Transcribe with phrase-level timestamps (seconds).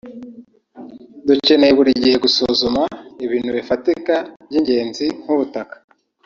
[1.27, 2.81] dukeneye buri gihe gusuzuma
[3.25, 4.15] ibintu bifatika
[4.47, 5.75] by’ingenzi nk’ubutaka